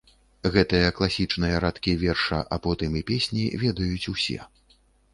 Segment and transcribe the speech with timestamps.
[0.53, 4.39] Гэтыя класічныя радкі верша, а потым і песні, ведаюць усе.